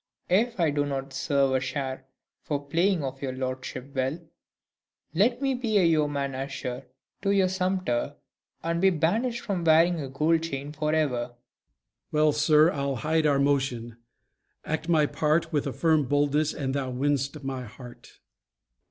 [0.31, 0.51] RANDALL.
[0.51, 2.07] If I do not serve a share
[2.41, 4.17] for playing of your lordship well,
[5.13, 6.87] let me be yeoman usher
[7.21, 8.15] to your sumpter,
[8.63, 11.27] and be banished from wearing of a gold chain forever.
[11.27, 11.35] MORE.
[12.11, 13.97] Well, sir, I'll hide our motion:
[14.65, 18.21] act my part With a firm boldness, and thou winst my heart.